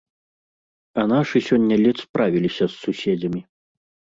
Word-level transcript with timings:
А 1.01 1.03
нашы 1.11 1.37
сёння 1.49 1.75
ледзь 1.83 2.03
справіліся 2.07 2.65
з 2.73 2.81
суседзямі. 2.83 3.41